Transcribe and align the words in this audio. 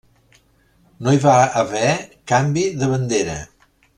No 1.07 1.13
hi 1.17 1.19
va 1.25 1.35
haver 1.61 1.93
canvi 2.33 2.65
de 2.83 2.91
bandera. 2.95 3.39